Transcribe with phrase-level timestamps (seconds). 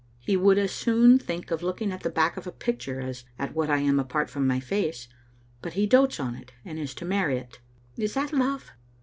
[0.17, 3.53] He would as soon think of looking at the back of a picture as at
[3.53, 5.07] what I am apart from my face,
[5.61, 7.59] but he dotes on it, and is to marry it.
[7.97, 8.71] Is that love?